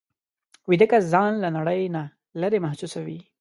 [0.69, 2.03] ویده کس ځان له نړۍ نه
[2.39, 3.19] لېرې محسوسوي